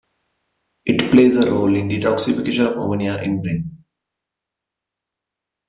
[0.83, 3.83] It plays a role in detoxification of ammonia in brain.